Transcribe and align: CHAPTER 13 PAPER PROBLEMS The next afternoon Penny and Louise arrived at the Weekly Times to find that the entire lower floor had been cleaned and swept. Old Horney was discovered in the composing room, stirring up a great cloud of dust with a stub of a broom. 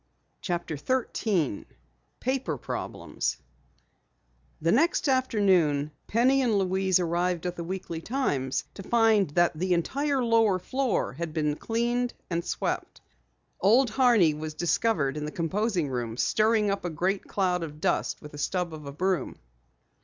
CHAPTER 0.41 0.77
13 0.77 1.63
PAPER 2.19 2.57
PROBLEMS 2.57 3.37
The 4.59 4.71
next 4.71 5.07
afternoon 5.07 5.91
Penny 6.07 6.41
and 6.41 6.57
Louise 6.57 6.99
arrived 6.99 7.45
at 7.45 7.55
the 7.55 7.63
Weekly 7.63 8.01
Times 8.01 8.63
to 8.73 8.81
find 8.81 9.29
that 9.35 9.51
the 9.53 9.75
entire 9.75 10.23
lower 10.23 10.57
floor 10.57 11.13
had 11.13 11.33
been 11.35 11.55
cleaned 11.55 12.15
and 12.31 12.43
swept. 12.43 12.99
Old 13.59 13.91
Horney 13.91 14.33
was 14.33 14.55
discovered 14.55 15.17
in 15.17 15.25
the 15.25 15.31
composing 15.31 15.87
room, 15.87 16.17
stirring 16.17 16.71
up 16.71 16.83
a 16.83 16.89
great 16.89 17.25
cloud 17.27 17.61
of 17.61 17.79
dust 17.79 18.23
with 18.23 18.33
a 18.33 18.39
stub 18.39 18.73
of 18.73 18.87
a 18.87 18.91
broom. 18.91 19.37